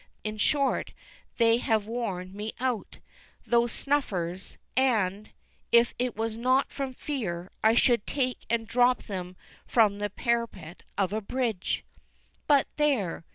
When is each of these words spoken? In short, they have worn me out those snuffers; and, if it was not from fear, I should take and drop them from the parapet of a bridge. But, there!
In 0.23 0.39
short, 0.39 0.93
they 1.37 1.57
have 1.57 1.85
worn 1.85 2.35
me 2.35 2.53
out 2.59 2.97
those 3.45 3.71
snuffers; 3.71 4.57
and, 4.75 5.29
if 5.71 5.93
it 5.99 6.15
was 6.15 6.35
not 6.37 6.71
from 6.71 6.91
fear, 6.91 7.51
I 7.63 7.75
should 7.75 8.07
take 8.07 8.43
and 8.49 8.65
drop 8.65 9.03
them 9.03 9.35
from 9.67 9.99
the 9.99 10.09
parapet 10.09 10.81
of 10.97 11.13
a 11.13 11.21
bridge. 11.21 11.85
But, 12.47 12.65
there! 12.77 13.25